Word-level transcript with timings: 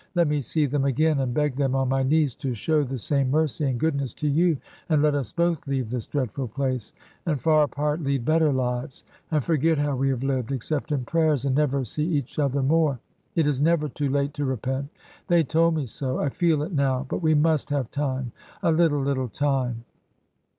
Let 0.15 0.27
me 0.27 0.41
see 0.41 0.65
them 0.65 0.83
again, 0.83 1.19
and 1.19 1.31
beg 1.31 1.55
them, 1.57 1.75
on 1.75 1.89
my 1.89 2.01
knees, 2.01 2.33
to 2.37 2.55
show 2.55 2.83
the 2.83 2.97
same 2.97 3.29
mercy 3.29 3.65
and 3.65 3.79
goodness 3.79 4.15
to 4.15 4.27
you, 4.27 4.57
and 4.89 5.03
let 5.03 5.13
us 5.13 5.31
both 5.31 5.67
leave 5.67 5.91
this 5.91 6.07
dreadf 6.07 6.31
td 6.33 6.51
place, 6.51 6.91
and 7.27 7.39
far 7.39 7.61
apart 7.65 8.01
lead 8.01 8.25
better 8.25 8.51
lives, 8.51 9.03
and 9.29 9.43
forget 9.43 9.77
how 9.77 9.95
we 9.95 10.09
have 10.09 10.23
lived, 10.23 10.51
except 10.51 10.91
in 10.91 11.05
prayers, 11.05 11.45
and 11.45 11.55
never 11.55 11.85
see 11.85 12.03
each 12.07 12.39
other 12.39 12.63
more. 12.63 12.97
It 13.35 13.45
is 13.45 13.61
never 13.61 13.87
too 13.87 14.09
late 14.09 14.33
to 14.33 14.43
repent. 14.43 14.89
They 15.27 15.43
told 15.43 15.75
me 15.75 15.85
so— 15.85 16.15
^I 16.17 16.33
feel 16.33 16.63
it 16.63 16.73
now— 16.73 17.05
but 17.07 17.21
we 17.21 17.35
must 17.35 17.69
have 17.69 17.91
time— 17.91 18.31
a 18.63 18.71
little, 18.71 19.01
little 19.01 19.29
time!' 19.29 19.83